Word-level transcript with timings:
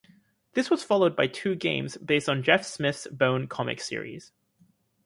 This 0.53 0.71
was 0.71 0.83
followed 0.83 1.15
by 1.15 1.27
two 1.27 1.53
games 1.53 1.95
based 1.97 2.27
on 2.27 2.41
Jeff 2.41 2.65
Smith's 2.65 3.05
"Bone" 3.11 3.45
comic 3.47 3.77
book 3.77 3.83
series. 3.83 4.31